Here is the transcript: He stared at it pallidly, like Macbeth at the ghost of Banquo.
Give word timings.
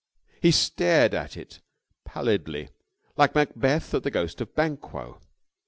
He 0.41 0.49
stared 0.49 1.13
at 1.13 1.37
it 1.37 1.61
pallidly, 2.05 2.69
like 3.17 3.35
Macbeth 3.35 3.93
at 3.93 4.01
the 4.01 4.09
ghost 4.09 4.41
of 4.41 4.55
Banquo. 4.55 5.21